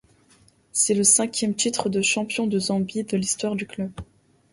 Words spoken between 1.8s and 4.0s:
de champion de Zambie de l'histoire du club.